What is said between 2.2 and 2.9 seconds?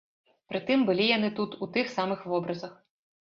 вобразах.